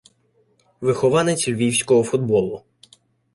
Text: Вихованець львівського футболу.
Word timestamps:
Вихованець 0.81 1.47
львівського 1.47 2.03
футболу. 2.03 2.63